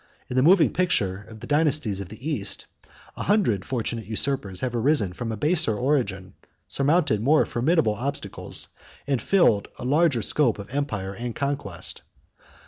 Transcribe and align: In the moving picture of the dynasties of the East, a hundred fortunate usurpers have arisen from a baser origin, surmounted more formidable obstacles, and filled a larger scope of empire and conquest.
In 0.29 0.35
the 0.35 0.41
moving 0.41 0.73
picture 0.73 1.27
of 1.29 1.41
the 1.41 1.45
dynasties 1.45 1.99
of 1.99 2.09
the 2.09 2.27
East, 2.27 2.65
a 3.15 3.21
hundred 3.21 3.63
fortunate 3.63 4.07
usurpers 4.07 4.61
have 4.61 4.75
arisen 4.75 5.13
from 5.13 5.31
a 5.31 5.37
baser 5.37 5.77
origin, 5.77 6.33
surmounted 6.67 7.21
more 7.21 7.45
formidable 7.45 7.93
obstacles, 7.93 8.69
and 9.05 9.21
filled 9.21 9.67
a 9.77 9.85
larger 9.85 10.23
scope 10.23 10.57
of 10.57 10.71
empire 10.71 11.13
and 11.13 11.35
conquest. 11.35 12.01